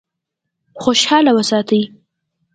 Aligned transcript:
خوشاله 0.83 1.31
وساتي. 1.37 1.81